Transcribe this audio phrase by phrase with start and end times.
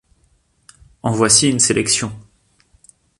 [1.03, 2.11] En voici une sélection.